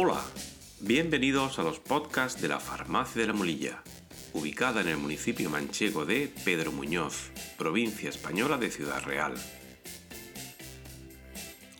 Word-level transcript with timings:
Hola, 0.00 0.22
bienvenidos 0.78 1.58
a 1.58 1.64
los 1.64 1.80
podcasts 1.80 2.40
de 2.40 2.46
la 2.46 2.60
Farmacia 2.60 3.20
de 3.20 3.26
la 3.26 3.32
Molilla, 3.32 3.82
ubicada 4.32 4.80
en 4.80 4.86
el 4.86 4.96
municipio 4.96 5.50
manchego 5.50 6.06
de 6.06 6.32
Pedro 6.44 6.70
Muñoz, 6.70 7.32
provincia 7.58 8.08
española 8.08 8.58
de 8.58 8.70
Ciudad 8.70 9.02
Real. 9.02 9.34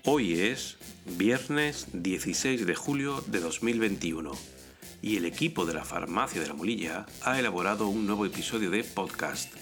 Hoy 0.05 0.41
es 0.41 0.79
viernes 1.17 1.87
16 1.93 2.67
de 2.67 2.75
julio 2.75 3.23
de 3.29 3.39
2021 3.39 4.33
y 5.01 5.17
el 5.17 5.25
equipo 5.25 5.65
de 5.65 5.75
la 5.75 5.85
Farmacia 5.85 6.41
de 6.41 6.49
la 6.49 6.55
Molilla 6.55 7.07
ha 7.23 7.39
elaborado 7.39 7.87
un 7.87 8.05
nuevo 8.05 8.27
episodio 8.27 8.71
de 8.71 8.83
podcast, 8.83 9.55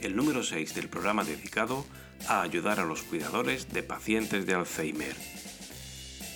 el 0.00 0.14
número 0.14 0.44
6 0.44 0.76
del 0.76 0.88
programa 0.88 1.24
dedicado 1.24 1.84
a 2.28 2.42
ayudar 2.42 2.78
a 2.78 2.84
los 2.84 3.02
cuidadores 3.02 3.72
de 3.72 3.82
pacientes 3.82 4.46
de 4.46 4.54
Alzheimer. 4.54 5.16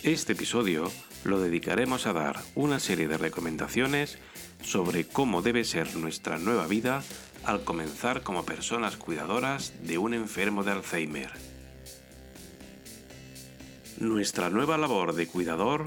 Este 0.03 0.33
episodio 0.33 0.91
lo 1.23 1.39
dedicaremos 1.39 2.07
a 2.07 2.13
dar 2.13 2.41
una 2.55 2.79
serie 2.79 3.07
de 3.07 3.17
recomendaciones 3.17 4.17
sobre 4.63 5.05
cómo 5.05 5.41
debe 5.41 5.63
ser 5.63 5.95
nuestra 5.95 6.37
nueva 6.37 6.67
vida 6.67 7.03
al 7.43 7.63
comenzar 7.63 8.21
como 8.21 8.45
personas 8.45 8.97
cuidadoras 8.97 9.73
de 9.83 9.97
un 9.97 10.13
enfermo 10.13 10.63
de 10.63 10.71
Alzheimer. 10.71 11.31
Nuestra 13.99 14.49
nueva 14.49 14.77
labor 14.77 15.13
de 15.13 15.27
cuidador 15.27 15.85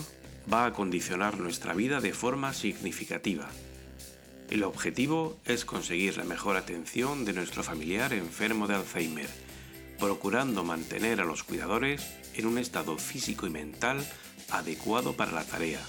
va 0.53 0.67
a 0.67 0.73
condicionar 0.73 1.39
nuestra 1.39 1.75
vida 1.75 2.01
de 2.01 2.13
forma 2.13 2.53
significativa. 2.53 3.49
El 4.51 4.63
objetivo 4.63 5.39
es 5.47 5.65
conseguir 5.65 6.17
la 6.17 6.25
mejor 6.25 6.57
atención 6.57 7.25
de 7.25 7.33
nuestro 7.33 7.63
familiar 7.63 8.13
enfermo 8.13 8.69
de 8.69 8.75
Alzheimer, 8.75 9.29
procurando 9.99 10.65
mantener 10.65 11.21
a 11.21 11.25
los 11.25 11.45
cuidadores 11.45 12.15
en 12.35 12.47
un 12.47 12.59
estado 12.59 12.99
físico 12.99 13.47
y 13.47 13.51
mental 13.51 14.07
adecuado 14.59 15.17
para 15.17 15.33
la 15.33 15.45
tarea. 15.45 15.81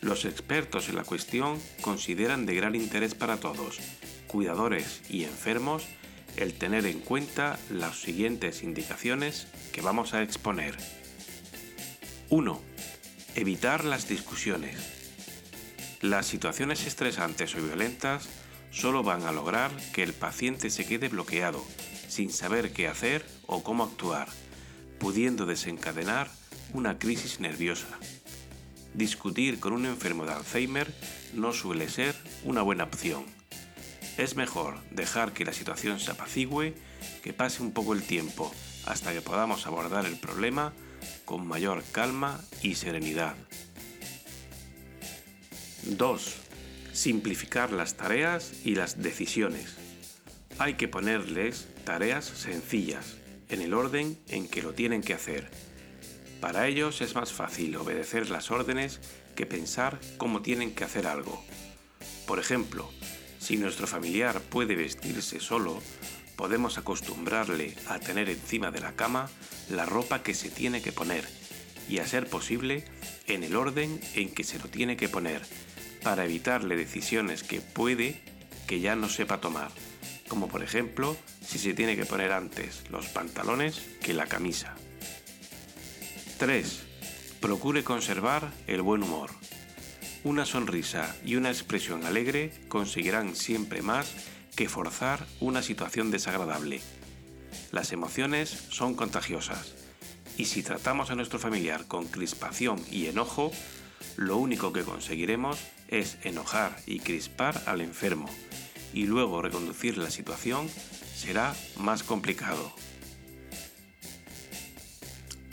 Los 0.00 0.24
expertos 0.24 0.88
en 0.88 0.96
la 0.96 1.04
cuestión 1.04 1.58
consideran 1.80 2.44
de 2.46 2.54
gran 2.54 2.74
interés 2.74 3.14
para 3.14 3.38
todos, 3.38 3.78
cuidadores 4.26 5.00
y 5.08 5.24
enfermos, 5.24 5.84
el 6.36 6.54
tener 6.54 6.84
en 6.86 7.00
cuenta 7.00 7.58
las 7.70 8.00
siguientes 8.00 8.62
indicaciones 8.62 9.46
que 9.72 9.80
vamos 9.80 10.12
a 10.14 10.22
exponer. 10.22 10.76
1 12.28 12.60
Evitar 13.36 13.84
las 13.84 14.06
discusiones. 14.06 14.76
Las 16.00 16.26
situaciones 16.26 16.86
estresantes 16.86 17.54
o 17.56 17.62
violentas 17.62 18.28
solo 18.70 19.02
van 19.02 19.22
a 19.22 19.32
lograr 19.32 19.70
que 19.92 20.02
el 20.02 20.12
paciente 20.12 20.70
se 20.70 20.84
quede 20.84 21.08
bloqueado, 21.08 21.64
sin 22.08 22.30
saber 22.30 22.72
qué 22.72 22.88
hacer 22.88 23.24
o 23.46 23.62
cómo 23.62 23.84
actuar, 23.84 24.28
pudiendo 24.98 25.46
desencadenar 25.46 26.30
una 26.74 26.98
crisis 26.98 27.40
nerviosa. 27.40 27.86
Discutir 28.92 29.60
con 29.60 29.72
un 29.72 29.86
enfermo 29.86 30.26
de 30.26 30.32
Alzheimer 30.32 30.92
no 31.32 31.52
suele 31.52 31.88
ser 31.88 32.14
una 32.44 32.62
buena 32.62 32.84
opción. 32.84 33.24
Es 34.18 34.36
mejor 34.36 34.78
dejar 34.90 35.32
que 35.32 35.44
la 35.44 35.52
situación 35.52 35.98
se 35.98 36.10
apacigüe, 36.10 36.74
que 37.22 37.32
pase 37.32 37.62
un 37.62 37.72
poco 37.72 37.94
el 37.94 38.02
tiempo 38.02 38.52
hasta 38.86 39.12
que 39.12 39.22
podamos 39.22 39.66
abordar 39.66 40.04
el 40.04 40.16
problema 40.18 40.72
con 41.24 41.46
mayor 41.46 41.82
calma 41.92 42.40
y 42.62 42.74
serenidad. 42.74 43.36
2. 45.84 46.34
Simplificar 46.92 47.72
las 47.72 47.94
tareas 47.94 48.52
y 48.64 48.74
las 48.74 49.02
decisiones. 49.02 49.76
Hay 50.58 50.74
que 50.74 50.88
ponerles 50.88 51.68
tareas 51.84 52.24
sencillas, 52.24 53.16
en 53.48 53.60
el 53.60 53.74
orden 53.74 54.18
en 54.28 54.48
que 54.48 54.62
lo 54.62 54.72
tienen 54.72 55.02
que 55.02 55.14
hacer. 55.14 55.50
Para 56.44 56.66
ellos 56.68 57.00
es 57.00 57.14
más 57.14 57.32
fácil 57.32 57.74
obedecer 57.74 58.28
las 58.28 58.50
órdenes 58.50 59.00
que 59.34 59.46
pensar 59.46 59.98
cómo 60.18 60.42
tienen 60.42 60.74
que 60.74 60.84
hacer 60.84 61.06
algo. 61.06 61.42
Por 62.26 62.38
ejemplo, 62.38 62.90
si 63.38 63.56
nuestro 63.56 63.86
familiar 63.86 64.42
puede 64.42 64.76
vestirse 64.76 65.40
solo, 65.40 65.80
podemos 66.36 66.76
acostumbrarle 66.76 67.74
a 67.88 67.98
tener 67.98 68.28
encima 68.28 68.70
de 68.70 68.80
la 68.80 68.92
cama 68.92 69.30
la 69.70 69.86
ropa 69.86 70.22
que 70.22 70.34
se 70.34 70.50
tiene 70.50 70.82
que 70.82 70.92
poner 70.92 71.26
y 71.88 72.00
a 72.00 72.06
ser 72.06 72.28
posible 72.28 72.84
en 73.26 73.42
el 73.42 73.56
orden 73.56 73.98
en 74.14 74.28
que 74.28 74.44
se 74.44 74.58
lo 74.58 74.66
tiene 74.68 74.98
que 74.98 75.08
poner 75.08 75.40
para 76.02 76.26
evitarle 76.26 76.76
decisiones 76.76 77.42
que 77.42 77.62
puede 77.62 78.20
que 78.66 78.80
ya 78.80 78.96
no 78.96 79.08
sepa 79.08 79.40
tomar, 79.40 79.70
como 80.28 80.48
por 80.48 80.62
ejemplo 80.62 81.16
si 81.40 81.58
se 81.58 81.72
tiene 81.72 81.96
que 81.96 82.04
poner 82.04 82.32
antes 82.32 82.84
los 82.90 83.06
pantalones 83.06 83.80
que 84.02 84.12
la 84.12 84.26
camisa. 84.26 84.76
3. 86.38 86.82
Procure 87.40 87.84
conservar 87.84 88.52
el 88.66 88.82
buen 88.82 89.02
humor. 89.02 89.30
Una 90.24 90.46
sonrisa 90.46 91.14
y 91.24 91.36
una 91.36 91.50
expresión 91.50 92.04
alegre 92.04 92.52
conseguirán 92.68 93.36
siempre 93.36 93.82
más 93.82 94.12
que 94.56 94.68
forzar 94.68 95.26
una 95.40 95.62
situación 95.62 96.10
desagradable. 96.10 96.80
Las 97.70 97.92
emociones 97.92 98.50
son 98.70 98.94
contagiosas 98.94 99.74
y 100.36 100.46
si 100.46 100.62
tratamos 100.62 101.10
a 101.10 101.14
nuestro 101.14 101.38
familiar 101.38 101.86
con 101.86 102.06
crispación 102.06 102.80
y 102.90 103.06
enojo, 103.06 103.52
lo 104.16 104.36
único 104.36 104.72
que 104.72 104.82
conseguiremos 104.82 105.58
es 105.88 106.18
enojar 106.24 106.76
y 106.86 106.98
crispar 106.98 107.62
al 107.66 107.80
enfermo 107.80 108.28
y 108.92 109.06
luego 109.06 109.42
reconducir 109.42 109.98
la 109.98 110.10
situación 110.10 110.68
será 111.14 111.54
más 111.76 112.02
complicado. 112.02 112.72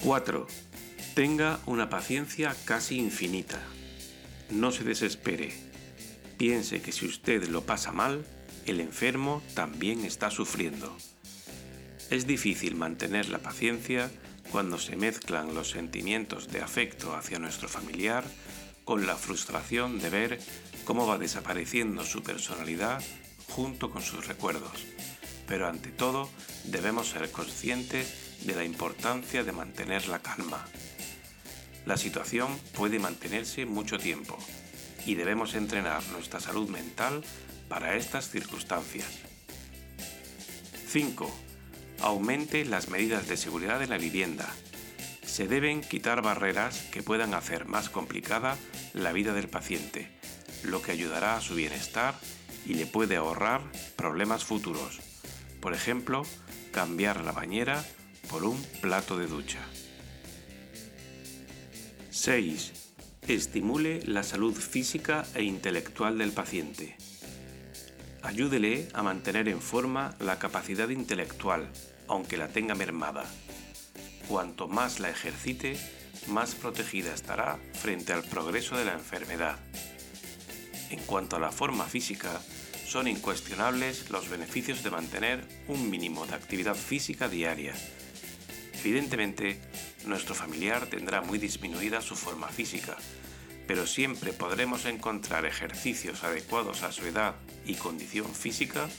4. 0.03 0.47
Tenga 1.13 1.59
una 1.65 1.89
paciencia 1.89 2.55
casi 2.63 2.97
infinita. 2.97 3.59
No 4.49 4.71
se 4.71 4.85
desespere. 4.85 5.51
Piense 6.37 6.81
que 6.81 6.93
si 6.93 7.05
usted 7.05 7.49
lo 7.49 7.65
pasa 7.65 7.91
mal, 7.91 8.25
el 8.65 8.79
enfermo 8.79 9.43
también 9.53 10.05
está 10.05 10.31
sufriendo. 10.31 10.95
Es 12.09 12.27
difícil 12.27 12.75
mantener 12.75 13.27
la 13.27 13.39
paciencia 13.39 14.09
cuando 14.53 14.77
se 14.77 14.95
mezclan 14.95 15.53
los 15.53 15.71
sentimientos 15.71 16.47
de 16.47 16.61
afecto 16.61 17.13
hacia 17.13 17.39
nuestro 17.39 17.67
familiar 17.67 18.23
con 18.85 19.05
la 19.05 19.17
frustración 19.17 19.99
de 19.99 20.09
ver 20.09 20.39
cómo 20.85 21.05
va 21.05 21.17
desapareciendo 21.17 22.05
su 22.05 22.23
personalidad 22.23 23.03
junto 23.49 23.91
con 23.91 24.01
sus 24.01 24.27
recuerdos. 24.27 24.85
Pero 25.45 25.67
ante 25.67 25.89
todo 25.89 26.29
debemos 26.63 27.09
ser 27.09 27.29
conscientes 27.31 28.45
de 28.45 28.55
la 28.55 28.63
importancia 28.63 29.43
de 29.43 29.51
mantener 29.51 30.07
la 30.07 30.19
calma. 30.19 30.65
La 31.85 31.97
situación 31.97 32.57
puede 32.73 32.99
mantenerse 32.99 33.65
mucho 33.65 33.97
tiempo 33.97 34.37
y 35.05 35.15
debemos 35.15 35.55
entrenar 35.55 36.03
nuestra 36.11 36.39
salud 36.39 36.69
mental 36.69 37.23
para 37.67 37.95
estas 37.95 38.29
circunstancias. 38.29 39.07
5. 40.87 41.31
Aumente 42.01 42.65
las 42.65 42.89
medidas 42.89 43.27
de 43.27 43.37
seguridad 43.37 43.81
en 43.81 43.89
la 43.89 43.97
vivienda. 43.97 44.47
Se 45.25 45.47
deben 45.47 45.81
quitar 45.81 46.21
barreras 46.21 46.81
que 46.91 47.01
puedan 47.01 47.33
hacer 47.33 47.65
más 47.65 47.89
complicada 47.89 48.57
la 48.93 49.13
vida 49.13 49.33
del 49.33 49.47
paciente, 49.47 50.11
lo 50.63 50.81
que 50.81 50.91
ayudará 50.91 51.37
a 51.37 51.41
su 51.41 51.55
bienestar 51.55 52.15
y 52.65 52.73
le 52.73 52.85
puede 52.85 53.15
ahorrar 53.15 53.61
problemas 53.95 54.43
futuros. 54.43 54.99
Por 55.61 55.73
ejemplo, 55.73 56.23
cambiar 56.71 57.23
la 57.23 57.31
bañera 57.31 57.85
por 58.29 58.43
un 58.43 58.61
plato 58.81 59.17
de 59.17 59.27
ducha. 59.27 59.59
6. 62.11 62.73
Estimule 63.29 64.01
la 64.05 64.23
salud 64.23 64.53
física 64.53 65.25
e 65.33 65.43
intelectual 65.43 66.17
del 66.17 66.33
paciente. 66.33 66.97
Ayúdele 68.21 68.89
a 68.93 69.01
mantener 69.01 69.47
en 69.47 69.61
forma 69.61 70.13
la 70.19 70.37
capacidad 70.37 70.89
intelectual, 70.89 71.69
aunque 72.09 72.35
la 72.35 72.49
tenga 72.49 72.75
mermada. 72.75 73.23
Cuanto 74.27 74.67
más 74.67 74.99
la 74.99 75.09
ejercite, 75.09 75.79
más 76.27 76.53
protegida 76.53 77.13
estará 77.13 77.57
frente 77.75 78.11
al 78.11 78.23
progreso 78.23 78.75
de 78.75 78.83
la 78.83 78.93
enfermedad. 78.93 79.57
En 80.89 80.99
cuanto 81.03 81.37
a 81.37 81.39
la 81.39 81.53
forma 81.53 81.85
física, 81.85 82.41
son 82.85 83.07
incuestionables 83.07 84.09
los 84.09 84.27
beneficios 84.27 84.83
de 84.83 84.91
mantener 84.91 85.47
un 85.69 85.89
mínimo 85.89 86.25
de 86.25 86.35
actividad 86.35 86.75
física 86.75 87.29
diaria. 87.29 87.73
Evidentemente, 88.81 89.61
nuestro 90.05 90.35
familiar 90.35 90.87
tendrá 90.87 91.21
muy 91.21 91.37
disminuida 91.37 92.01
su 92.01 92.15
forma 92.15 92.47
física, 92.47 92.97
pero 93.67 93.87
siempre 93.87 94.33
podremos 94.33 94.85
encontrar 94.85 95.45
ejercicios 95.45 96.23
adecuados 96.23 96.83
a 96.83 96.91
su 96.91 97.05
edad 97.05 97.35
y 97.65 97.75
condición 97.75 98.33
física 98.33 98.89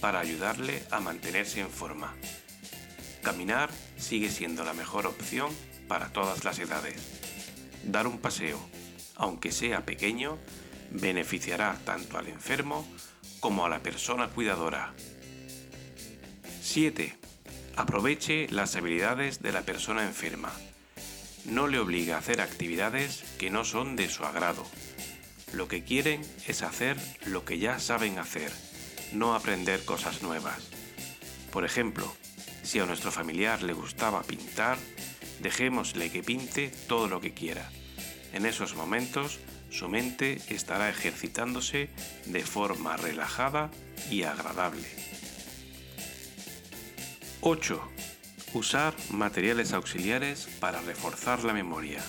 para 0.00 0.20
ayudarle 0.20 0.82
a 0.90 1.00
mantenerse 1.00 1.60
en 1.60 1.70
forma. 1.70 2.14
Caminar 3.22 3.70
sigue 3.96 4.30
siendo 4.30 4.64
la 4.64 4.72
mejor 4.72 5.06
opción 5.06 5.50
para 5.88 6.12
todas 6.12 6.44
las 6.44 6.58
edades. 6.58 7.20
Dar 7.84 8.06
un 8.06 8.18
paseo, 8.18 8.58
aunque 9.16 9.52
sea 9.52 9.84
pequeño, 9.84 10.38
beneficiará 10.90 11.78
tanto 11.84 12.18
al 12.18 12.28
enfermo 12.28 12.86
como 13.40 13.64
a 13.64 13.68
la 13.68 13.82
persona 13.82 14.28
cuidadora. 14.28 14.94
7. 16.62 17.19
Aproveche 17.76 18.48
las 18.50 18.76
habilidades 18.76 19.40
de 19.42 19.52
la 19.52 19.62
persona 19.62 20.04
enferma. 20.04 20.52
no 21.46 21.68
le 21.68 21.78
obligue 21.78 22.12
a 22.12 22.18
hacer 22.18 22.40
actividades 22.40 23.24
que 23.38 23.50
no 23.50 23.64
son 23.64 23.96
de 23.96 24.08
su 24.08 24.24
agrado. 24.24 24.66
Lo 25.52 25.68
que 25.68 25.82
quieren 25.82 26.20
es 26.46 26.62
hacer 26.62 26.96
lo 27.26 27.44
que 27.44 27.58
ya 27.58 27.78
saben 27.78 28.18
hacer, 28.18 28.52
no 29.12 29.34
aprender 29.34 29.84
cosas 29.84 30.22
nuevas. 30.22 30.68
Por 31.50 31.64
ejemplo, 31.64 32.14
si 32.62 32.78
a 32.78 32.86
nuestro 32.86 33.10
familiar 33.10 33.62
le 33.62 33.72
gustaba 33.72 34.22
pintar, 34.22 34.78
dejémosle 35.40 36.10
que 36.10 36.22
pinte 36.22 36.70
todo 36.86 37.08
lo 37.08 37.20
que 37.20 37.32
quiera. 37.32 37.70
En 38.32 38.46
esos 38.46 38.74
momentos, 38.74 39.40
su 39.70 39.88
mente 39.88 40.40
estará 40.48 40.88
ejercitándose 40.90 41.88
de 42.26 42.42
forma 42.42 42.96
relajada 42.96 43.70
y 44.10 44.22
agradable. 44.24 44.86
8. 47.42 47.80
Usar 48.52 48.94
materiales 49.08 49.72
auxiliares 49.72 50.46
para 50.60 50.82
reforzar 50.82 51.42
la 51.42 51.54
memoria. 51.54 52.02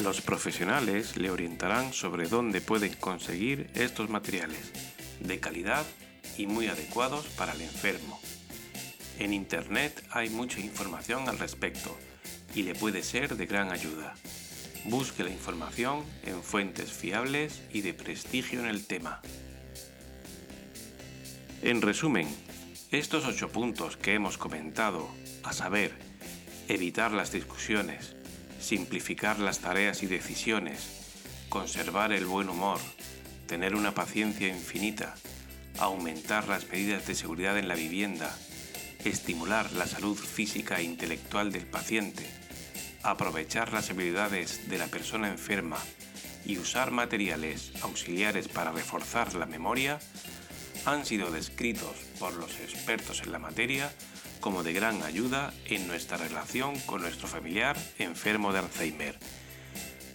Los 0.00 0.20
profesionales 0.20 1.16
le 1.16 1.30
orientarán 1.30 1.92
sobre 1.92 2.26
dónde 2.26 2.60
pueden 2.60 2.92
conseguir 2.94 3.70
estos 3.74 4.10
materiales, 4.10 4.72
de 5.20 5.38
calidad 5.38 5.86
y 6.36 6.48
muy 6.48 6.66
adecuados 6.66 7.26
para 7.36 7.52
el 7.52 7.60
enfermo. 7.60 8.20
En 9.20 9.32
Internet 9.32 10.02
hay 10.10 10.28
mucha 10.28 10.58
información 10.58 11.28
al 11.28 11.38
respecto 11.38 11.96
y 12.52 12.64
le 12.64 12.74
puede 12.74 13.04
ser 13.04 13.36
de 13.36 13.46
gran 13.46 13.70
ayuda. 13.70 14.14
Busque 14.86 15.22
la 15.22 15.30
información 15.30 16.02
en 16.24 16.42
fuentes 16.42 16.92
fiables 16.92 17.62
y 17.72 17.82
de 17.82 17.94
prestigio 17.94 18.58
en 18.58 18.66
el 18.66 18.84
tema. 18.86 19.22
En 21.62 21.80
resumen, 21.80 22.26
estos 22.92 23.24
ocho 23.24 23.48
puntos 23.48 23.96
que 23.96 24.12
hemos 24.12 24.36
comentado, 24.36 25.08
a 25.44 25.54
saber, 25.54 25.92
evitar 26.68 27.10
las 27.12 27.32
discusiones, 27.32 28.14
simplificar 28.60 29.38
las 29.38 29.60
tareas 29.60 30.02
y 30.02 30.06
decisiones, 30.06 31.46
conservar 31.48 32.12
el 32.12 32.26
buen 32.26 32.50
humor, 32.50 32.78
tener 33.46 33.74
una 33.74 33.94
paciencia 33.94 34.46
infinita, 34.48 35.14
aumentar 35.78 36.48
las 36.48 36.68
medidas 36.68 37.06
de 37.06 37.14
seguridad 37.14 37.56
en 37.56 37.66
la 37.66 37.76
vivienda, 37.76 38.36
estimular 39.06 39.72
la 39.72 39.86
salud 39.86 40.18
física 40.18 40.78
e 40.78 40.82
intelectual 40.82 41.50
del 41.50 41.64
paciente, 41.64 42.28
aprovechar 43.02 43.72
las 43.72 43.88
habilidades 43.88 44.68
de 44.68 44.76
la 44.76 44.88
persona 44.88 45.28
enferma 45.28 45.78
y 46.44 46.58
usar 46.58 46.90
materiales 46.90 47.72
auxiliares 47.80 48.48
para 48.48 48.70
reforzar 48.70 49.32
la 49.32 49.46
memoria, 49.46 49.98
han 50.84 51.06
sido 51.06 51.30
descritos 51.30 51.96
por 52.18 52.34
los 52.34 52.58
expertos 52.60 53.22
en 53.22 53.32
la 53.32 53.38
materia 53.38 53.92
como 54.40 54.62
de 54.62 54.72
gran 54.72 55.02
ayuda 55.02 55.54
en 55.66 55.86
nuestra 55.86 56.16
relación 56.16 56.78
con 56.80 57.02
nuestro 57.02 57.28
familiar 57.28 57.76
enfermo 57.98 58.52
de 58.52 58.58
Alzheimer. 58.58 59.18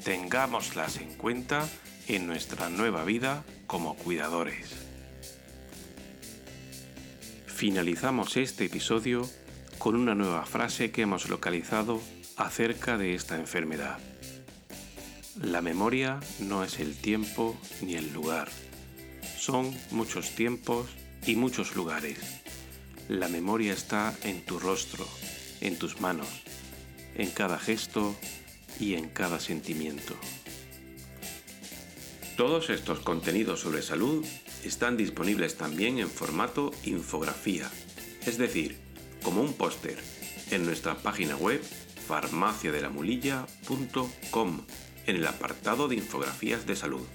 Tengámoslas 0.03 0.97
en 0.97 1.13
cuenta 1.15 1.67
en 2.07 2.27
nuestra 2.27 2.69
nueva 2.69 3.03
vida 3.03 3.43
como 3.67 3.95
cuidadores. 3.95 4.75
Finalizamos 7.45 8.37
este 8.37 8.65
episodio 8.65 9.27
con 9.77 9.95
una 9.95 10.13
nueva 10.13 10.45
frase 10.45 10.91
que 10.91 11.03
hemos 11.03 11.29
localizado 11.29 12.01
acerca 12.35 12.97
de 12.97 13.15
esta 13.15 13.35
enfermedad. 13.35 13.97
La 15.41 15.61
memoria 15.61 16.19
no 16.39 16.63
es 16.63 16.79
el 16.79 16.95
tiempo 16.97 17.57
ni 17.81 17.95
el 17.95 18.11
lugar. 18.11 18.49
Son 19.47 19.73
muchos 19.91 20.31
tiempos 20.31 20.89
y 21.25 21.37
muchos 21.37 21.77
lugares. 21.77 22.19
La 23.07 23.29
memoria 23.29 23.71
está 23.71 24.13
en 24.23 24.43
tu 24.43 24.59
rostro, 24.59 25.07
en 25.61 25.79
tus 25.79 26.01
manos, 26.01 26.27
en 27.15 27.31
cada 27.31 27.57
gesto 27.57 28.13
y 28.77 28.95
en 28.95 29.07
cada 29.07 29.39
sentimiento. 29.39 30.15
Todos 32.35 32.69
estos 32.69 32.99
contenidos 32.99 33.61
sobre 33.61 33.83
salud 33.83 34.25
están 34.65 34.97
disponibles 34.97 35.55
también 35.55 35.99
en 35.99 36.09
formato 36.09 36.71
infografía, 36.83 37.71
es 38.25 38.37
decir, 38.37 38.77
como 39.23 39.41
un 39.41 39.53
póster, 39.53 39.97
en 40.51 40.65
nuestra 40.65 40.95
página 40.95 41.37
web 41.37 41.63
farmaciadelamulilla.com 42.05 44.65
en 45.05 45.15
el 45.15 45.25
apartado 45.25 45.87
de 45.87 45.95
infografías 45.95 46.67
de 46.67 46.75
salud. 46.75 47.07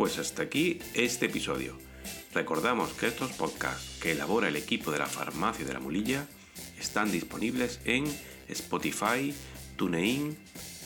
Pues 0.00 0.18
hasta 0.18 0.44
aquí 0.44 0.78
este 0.94 1.26
episodio. 1.26 1.76
Recordamos 2.32 2.94
que 2.94 3.06
estos 3.06 3.32
podcasts 3.32 3.98
que 4.00 4.12
elabora 4.12 4.48
el 4.48 4.56
equipo 4.56 4.90
de 4.90 4.98
la 4.98 5.04
Farmacia 5.04 5.66
de 5.66 5.74
la 5.74 5.78
Mulilla 5.78 6.26
están 6.78 7.12
disponibles 7.12 7.80
en 7.84 8.06
Spotify, 8.48 9.34
TuneIn, 9.76 10.38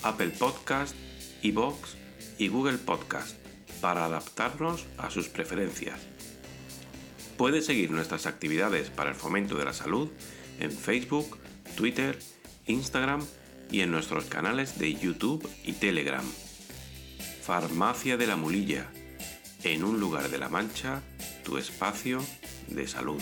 Apple 0.02 0.30
Podcast, 0.30 0.96
iBox 1.42 1.94
y 2.38 2.48
Google 2.48 2.78
Podcast 2.78 3.36
para 3.80 4.04
adaptarnos 4.04 4.84
a 4.98 5.10
sus 5.10 5.28
preferencias. 5.28 6.00
Puede 7.36 7.62
seguir 7.62 7.92
nuestras 7.92 8.26
actividades 8.26 8.90
para 8.90 9.10
el 9.10 9.16
fomento 9.16 9.56
de 9.56 9.64
la 9.64 9.74
salud 9.74 10.10
en 10.58 10.72
Facebook, 10.72 11.38
Twitter 11.76 12.18
Instagram 12.66 13.24
y 13.70 13.82
en 13.82 13.92
nuestros 13.92 14.24
canales 14.24 14.76
de 14.80 14.92
YouTube 14.92 15.48
y 15.64 15.74
Telegram. 15.74 16.24
Farmacia 17.42 18.16
de 18.16 18.26
la 18.26 18.34
Mulilla, 18.34 18.90
en 19.64 19.82
un 19.82 19.98
lugar 19.98 20.28
de 20.28 20.38
la 20.38 20.48
Mancha, 20.48 21.00
tu 21.42 21.56
espacio 21.56 22.22
de 22.68 22.86
salud. 22.86 23.20